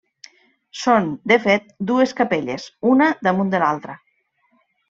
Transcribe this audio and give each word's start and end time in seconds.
Són, 0.83 1.11
de 1.33 1.37
fet, 1.43 1.69
dues 1.93 2.15
capelles, 2.23 2.67
una 2.95 3.13
damunt 3.29 3.53
de 3.55 3.65
l'altra. 3.67 3.99